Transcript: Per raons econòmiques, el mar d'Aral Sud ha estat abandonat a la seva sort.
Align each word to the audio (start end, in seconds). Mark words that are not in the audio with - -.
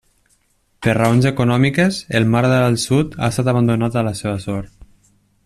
Per 0.85 0.95
raons 0.97 1.27
econòmiques, 1.31 1.99
el 2.21 2.25
mar 2.37 2.41
d'Aral 2.47 2.79
Sud 2.85 3.15
ha 3.21 3.31
estat 3.35 3.53
abandonat 3.55 4.01
a 4.03 4.05
la 4.09 4.17
seva 4.23 4.37
sort. 4.49 4.75